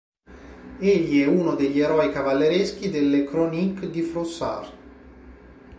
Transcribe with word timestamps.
Egli 0.79 1.21
è 1.21 1.27
uno 1.27 1.53
degli 1.53 1.79
eroi 1.79 2.11
cavallereschi 2.11 2.89
delle 2.89 3.23
"Chroniques" 3.23 3.87
di 3.91 4.01
Froissart. 4.01 4.73